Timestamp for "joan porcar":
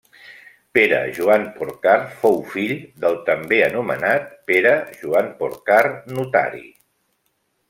1.17-1.97, 5.03-5.81